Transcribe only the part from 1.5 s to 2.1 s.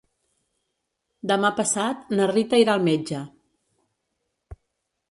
passat